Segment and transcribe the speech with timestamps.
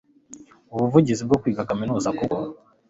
[0.73, 2.37] ubuvugizi bwo kwiga Kaminuza kuko